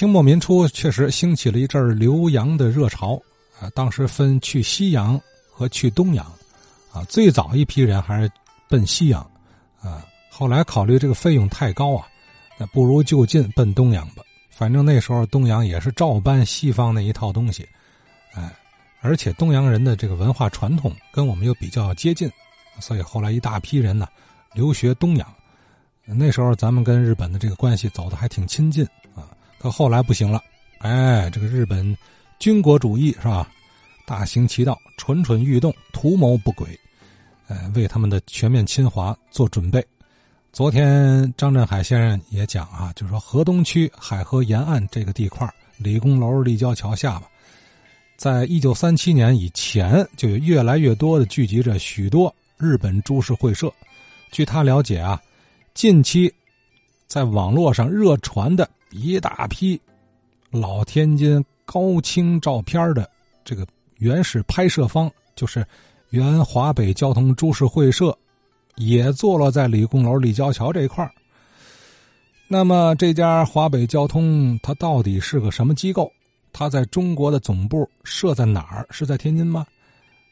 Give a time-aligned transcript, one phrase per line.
[0.00, 3.20] 清末民初确实兴起了一阵留洋的热潮
[3.60, 5.20] 啊，当时分去西洋
[5.52, 6.24] 和去东洋，
[6.90, 8.32] 啊，最早一批人还是
[8.66, 9.20] 奔西洋，
[9.82, 12.08] 啊，后来考虑这个费用太高啊，
[12.56, 14.22] 那不如就近奔东洋吧。
[14.48, 17.68] 反正那时候东洋也是照搬西方那一套东西，
[18.32, 18.50] 哎，
[19.02, 22.26] 而且东洋人的这个文化传统跟我们又比较接近，
[22.80, 24.08] 所以后来一大批人呢
[24.54, 25.34] 留学东洋。
[26.06, 28.84] 那时候咱们跟日本的这个关系走的还挺亲近，
[29.60, 30.42] 可后来不行了，
[30.78, 31.94] 哎，这个日本
[32.38, 33.46] 军国主义是吧？
[34.06, 36.66] 大行其道，蠢蠢欲动，图谋不轨，
[37.46, 39.86] 哎，为他们的全面侵华做准备。
[40.50, 45.46] 昨天张振海先生也讲啊，就是说河东区海河沿岸这个地块，
[45.76, 47.28] 理工楼立交桥下吧，
[48.16, 53.70] 在一九三七年以前，就有越来越多的聚集着许多日本株式会社。
[54.32, 55.20] 据他了解啊。
[55.72, 56.32] 近期，
[57.10, 59.78] 在网络上热传的一大批
[60.48, 63.10] 老天津高清照片的
[63.44, 63.66] 这个
[63.96, 65.66] 原始拍摄方，就是
[66.10, 68.16] 原华北交通株式会社，
[68.76, 71.04] 也坐落在理工楼立交桥这一块
[72.46, 76.12] 那么，这家华北交通它到底是个什么机构？
[76.52, 78.86] 它在中国的总部设在哪儿？
[78.88, 79.66] 是在天津吗？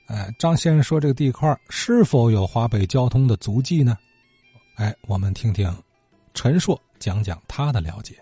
[0.06, 3.98] 哎，张先生说，这个地块是否有华北交通的足迹呢？
[4.76, 5.68] 哎，我们听听
[6.40, 8.14] 陈硕讲讲他的了解。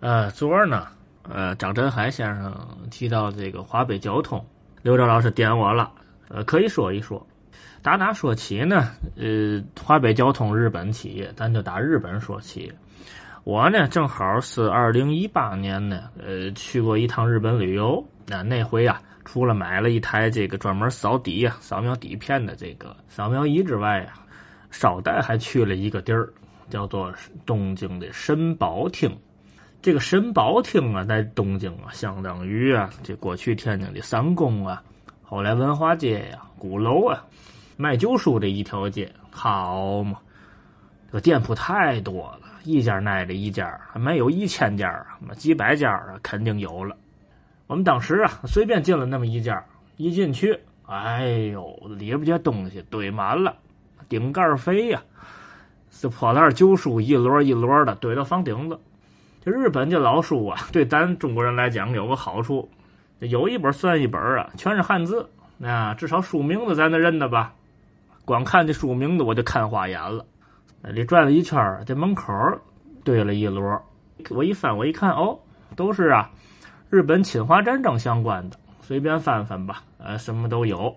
[0.00, 0.86] 呃，昨儿呢，
[1.24, 2.56] 呃，张振海先生
[2.90, 4.42] 提到这个华北交通，
[4.80, 5.92] 刘钊老师点我了，
[6.28, 7.22] 呃，可以说一说。
[7.82, 8.88] 打哪说起呢？
[9.16, 12.72] 呃，华北交通日本企业，咱就打日本说起。
[13.44, 18.02] 我呢，正好是二零一八年呢，呃，去过一趟日本旅游。
[18.26, 24.14] 那那回啊，除了买了一台这个专门扫底呀、扫描底片的这个扫描仪之外呀。
[24.70, 26.32] 捎带还去了一个地儿，
[26.70, 27.12] 叫做
[27.44, 29.10] 东京的神保町。
[29.80, 34.82] 这个神保町啊，在东京啊，相当于啊，这过去天津的三宫啊，
[35.22, 37.24] 后来文化街呀、鼓楼啊，
[37.76, 40.18] 卖旧书的一条街，好嘛，
[41.10, 46.96] 这店铺太多了，一家挨着一家，还没有一千家啊，几百家啊，肯定有了。
[47.66, 49.64] 我们当时啊，随便进了那么一家，
[49.96, 50.56] 一进去，
[50.86, 53.56] 哎呦，里边这东西堆满了。
[54.08, 55.02] 顶盖飞呀，
[56.00, 58.80] 这破烂旧书一摞一摞的堆到房顶子。
[59.44, 62.68] 这日本这老书啊，对咱中国人来讲有个好处，
[63.20, 67.52] 有一本算一本啊，全是汉字，那至少书名字咱能认得吧？
[68.24, 70.24] 光看这书名字我就看花眼了。
[70.82, 72.32] 里转了一圈，这门口
[73.04, 73.80] 堆了一摞，
[74.30, 75.38] 我一翻我一看，哦，
[75.76, 76.30] 都是啊，
[76.90, 80.96] 日本侵华战争相关的，随便翻翻吧，呃，什么都有。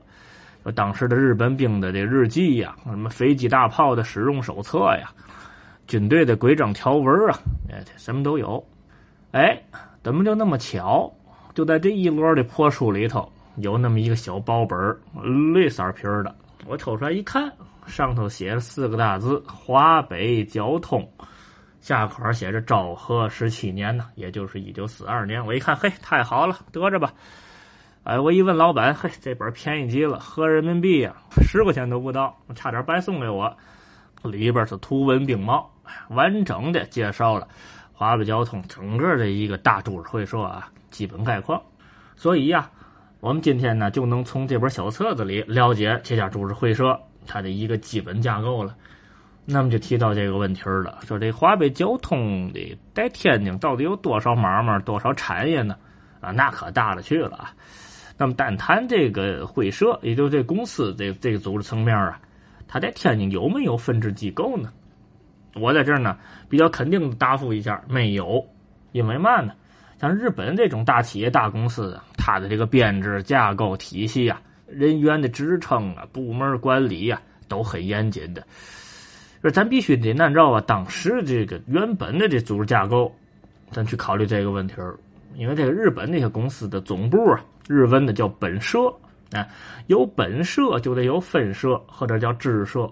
[0.72, 5.12] 当时的日本兵的这日记呀，什么飞机大炮的使用手册呀，
[5.88, 7.38] 军队的规章条文啊，
[7.72, 8.64] 哎，什么都有。
[9.32, 9.62] 哎，
[10.02, 11.12] 怎么就那么巧？
[11.54, 14.78] 就在这一摞的破书里头，有那么一个小薄本
[15.54, 16.36] 绿色皮的。
[16.66, 17.52] 我抽出来一看，
[17.86, 21.08] 上头写了四个大字“华北交通”，
[21.80, 25.46] 下款写着“昭和十七年”呢，也就是一九四二年。
[25.46, 27.14] 我一看，嘿，太好了，得着吧。
[28.06, 33.58] 哎，我一问老板，嘿，这本便宜极了，合人民币呀，十块钱都不到，差点白送给我。
[34.22, 35.72] 里边是图文并茂，
[36.10, 37.48] 完整的介绍了
[37.94, 41.60] 华北交通整个的一个大株式会社啊，基本概况。
[42.16, 42.70] 所以呀，
[43.22, 48.76] 我们今天呢就能从这本小册子里了解这家株式会社它的一个基本架构了。
[49.46, 55.76] 那么就提到这个问题了，说这华北交通的在天津到底有多少买卖，多少产业呢？
[56.22, 57.52] 啊，那可大了去了啊！
[58.18, 62.20] 那么单谈这个会社，也就这公司这这个组织层面啊，
[62.68, 64.72] 它在天津有没有分支机构呢？
[65.56, 66.18] 我在这儿呢
[66.50, 68.46] 比较肯定的答复一下，没有。
[68.92, 69.54] 因为嘛呢？
[70.00, 78.46] 像日本这种大企业、大公司，它的这个编制架构体系啊，人员的职称啊、部门管理呀，都很严谨的。
[79.42, 83.14] 说咱必须得按照啊当时这个原本的这组织架构，
[83.72, 84.98] 咱去考虑这个问题儿。
[85.36, 87.44] 因为这个日本那些公司的总部啊。
[87.68, 88.94] 日文的叫本社，
[89.32, 89.48] 啊，
[89.88, 92.88] 有本社就得有分社或者叫支社。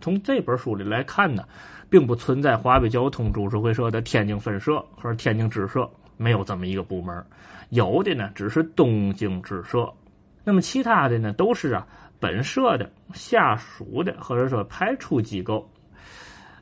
[0.00, 1.44] 从这本书里来看呢，
[1.88, 7.24] 并不存在华北交通株式会社的天津分社或者天津支社，没有这么一个部门。
[7.68, 9.88] 有的呢，只是东京支社。
[10.42, 11.86] 那么其他的呢，都是啊
[12.18, 15.64] 本社的下属的或者说派出机构。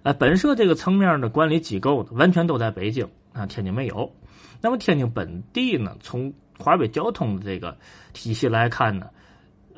[0.02, 4.12] 呃，本社这个层面的管理机构完全都在北京啊，天津没有。
[4.60, 7.76] 那么天津本地呢，从华北交通的这个
[8.12, 9.08] 体系来看呢，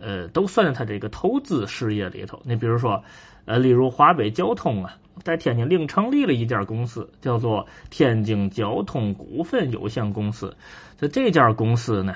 [0.00, 2.40] 呃，都算在它这个投资事业里头。
[2.44, 3.02] 你比如说，
[3.44, 10.56] 呃，例如华北交通啊，在天津另成立了一家公司，叫做天津交通股份有限公司。
[10.96, 12.14] 这这家公司呢，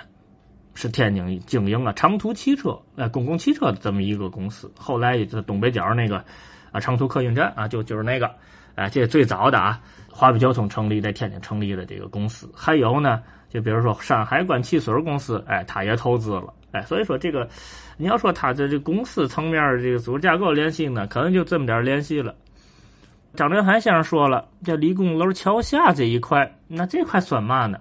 [0.74, 4.70] 是天津经营啊长途汽车、呃公共汽车的这么一个公司。
[4.78, 6.24] 后来也就东北角那个
[6.70, 8.30] 啊长途客运站啊，就就是那个，
[8.74, 9.80] 哎，这最早的啊，
[10.10, 12.50] 华北交通成立在天津成立的这个公司。
[12.54, 16.52] 还有呢，就比如说山海关汽水公司，哎，他也投资了。
[16.72, 17.46] 哎，所以说这个，
[17.98, 22.34] 你要说他这这公司层面这个组织架构联系呢，可能就这么点联系了。
[23.34, 27.78] 张振海先生说了，这理工楼桥下这一块，那这块算嘛呢？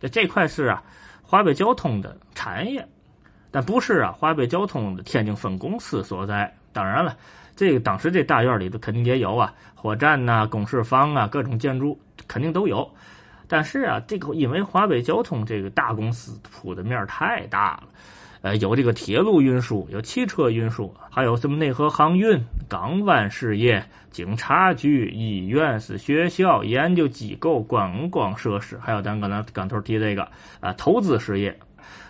[0.00, 0.82] 这这块是啊，
[1.22, 2.86] 华北交通的产业，
[3.50, 6.50] 但不是啊，华北交通的天津分公司所在。
[6.72, 7.16] 当然了，
[7.56, 12.90] 这个当时这大院里头肯定也有啊，火站呐、公事房啊，各种建筑肯定都有。
[13.46, 17.82] 但是啊，这个因为华北交通这个大公司铺的面太大了，
[18.42, 30.28] 呃，有这个铁路运输，有汽车运输，还有什么内河航运、港湾事业、警察局、医院、是学校、研究机构、观光设施，还有咱刚才刚头提这个
[30.60, 31.58] 啊投资事业，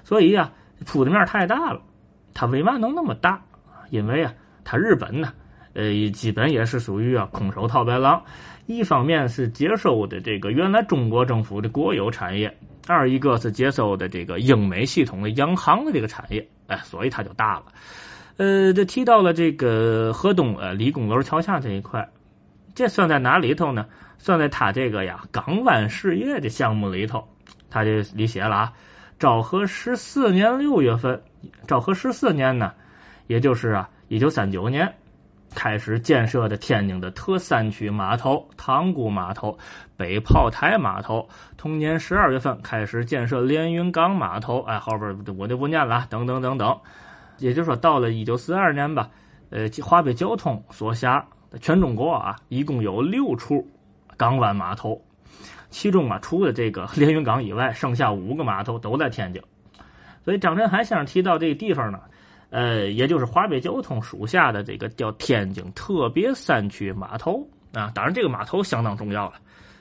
[0.05, 0.53] 所以啊，
[0.85, 1.81] 铺的面太大了。
[2.35, 3.43] 它为嘛能那么大？
[3.89, 4.33] 因为啊，
[4.71, 5.33] 他日本呢，
[5.73, 8.23] 呃，基本也是属于啊空手套白狼。
[8.67, 12.57] 一方面是接收的这个原来中国政府的国有产业，
[12.87, 17.65] 二一个是接收的这个英美系统的央行的这个产业，哎，所以它就大了。
[18.37, 22.09] 呃，这提到了这个河东呃理工楼桥下这一块，
[22.73, 23.85] 这算在哪里头呢？
[24.19, 27.27] 算在他这个呀港湾事业的项目里头。
[27.69, 28.73] 他这里写了啊，
[29.19, 31.21] 昭和十四年六月份，
[31.67, 32.73] 昭和十四年呢，
[33.27, 34.93] 也就是啊一九三九年。
[35.53, 39.57] 开始建设的天津的特三区码头塘沽码头、
[39.97, 44.61] 北炮台码头，同年十二月份开始建设连云港码头。
[44.63, 46.77] 哎，后边我就不念了，等等等等。
[47.39, 49.11] 也就是说，到了一九四二年吧，
[49.51, 51.25] 呃，华北交通所辖
[51.61, 53.65] 全中国啊，一共有六处
[54.17, 55.01] 港湾码头，
[55.69, 59.43] 其中啊，除了这个连云港以外，剩下五个码头都在天津。
[60.25, 62.01] 所以张振海先生提到这个地方呢。
[62.51, 69.35] 呃，也就是华北交通属下的这个叫天津特别三区码头啊，当然这个码头相当重要了。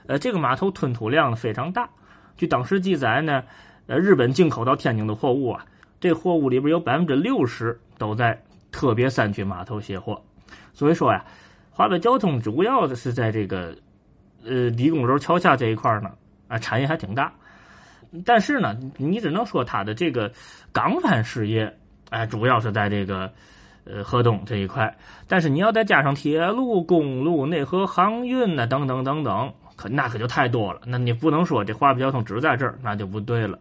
[0.06, 1.90] 呃，这个码头吞吐量非常大，
[2.38, 3.44] 据当时记载呢，
[3.88, 5.66] 呃，日本进口到天津的货物啊，
[6.00, 8.40] 这货物里边有百分之六十都在
[8.72, 10.22] 特别三区码头卸货。
[10.72, 11.26] 所以说呀，
[11.72, 13.76] 华北交通主要的是在这个
[14.46, 16.12] 呃李公楼桥下这一块呢，
[16.48, 17.34] 啊，产业还挺大。
[18.24, 20.32] 但是呢，你只能说它的这个
[20.72, 21.76] 港湾事业。
[22.10, 23.32] 哎，主要是在这个，
[23.86, 24.96] 呃，河东这一块，
[25.28, 30.82] 但是你要再加上铁路、公路、内河航运呢，等等等等，可那可就太多了。
[30.86, 33.58] 那你不能说这华北交通只在这儿，那就不对了。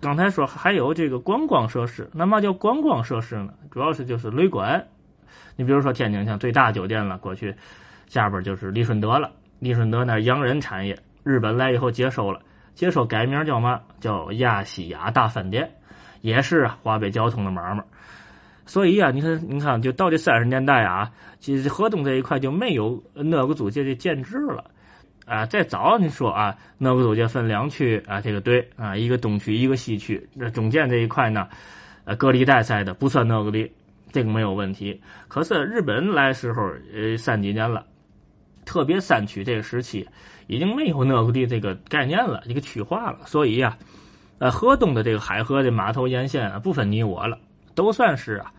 [0.00, 3.52] 刚才说还有这个观光设施，那嘛叫观光设施呢？
[3.70, 4.84] 主要是就是旅馆。
[5.56, 7.52] 你比如说天津像最大酒店了，过去
[8.06, 12.40] 下边就是利顺德了，利顺德那洋人产业，日本来以后接收了，
[12.74, 13.80] 接收改名叫嘛？
[14.00, 15.68] 叫亚细亚大饭店。
[16.20, 17.82] 也是啊，华北交通的买卖，
[18.66, 24.64] 所以啊，你看，你看，就到这三十年代啊，其实河东这一块就没有那个租界的建制了
[25.24, 25.46] 啊。
[25.46, 31.48] 再早你说啊，那个租界分两区啊，这个对啊，一个东区，一个西区，那中间这一块呢，
[32.04, 33.70] 呃，隔离带赛的不算那个的，
[34.12, 35.00] 这个没有问题。
[35.28, 36.62] 可是日本来时候，
[36.92, 37.86] 呃，三几年了，
[38.64, 40.06] 特别三区这个时期
[40.46, 43.76] 已经没有那个的这个概念了，一个区划了，所以呀。
[44.38, 47.38] 呃，河东的这个海河的码头沿线啊，不分你我了，
[47.74, 48.52] 都算是啊，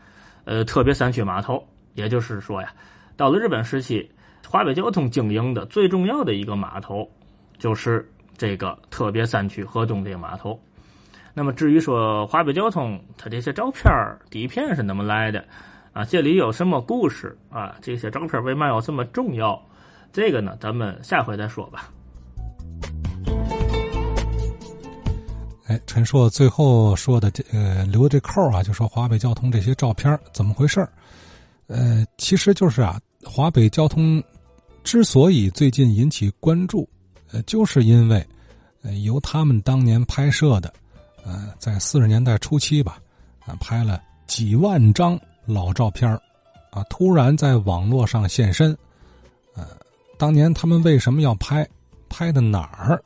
[0.45, 1.65] 呃，特别三区码头。
[1.95, 2.71] 也就是说呀，
[3.17, 4.09] 到了日本时期，
[4.47, 7.09] 华北交通经营的最重要的一个码头，
[7.57, 10.57] 就是这个特别三区河东这个码头。
[11.33, 13.91] 那么至于说华北交通它这些照片
[14.29, 15.43] 底片是怎么来的
[15.91, 16.05] 啊？
[16.05, 17.75] 这里有什么故事啊？
[17.81, 19.61] 这些照片为嘛要这么重要？
[20.13, 21.89] 这个呢，咱们下回再说吧。
[25.69, 30.83] 哎，陈硕最后说的这呃留的这扣啊，就说华北交通这些照片怎么回事
[31.67, 34.21] 呃，其实就是啊，华北交通
[34.83, 36.89] 之所以最近引起关注，
[37.31, 38.27] 呃，就是因为
[39.03, 40.73] 由他们当年拍摄的，
[41.23, 42.97] 呃，在四十年代初期吧，
[43.45, 46.09] 啊，拍了几万张老照片
[46.71, 48.75] 啊，突然在网络上现身，
[49.53, 49.67] 呃，
[50.17, 51.67] 当年他们为什么要拍？
[52.09, 52.99] 拍的哪儿？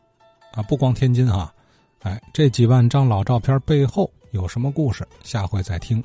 [0.54, 1.54] 啊，不光天津啊。
[2.04, 5.08] 哎，这几万张老照片背后有什么故事？
[5.24, 6.04] 下回再听。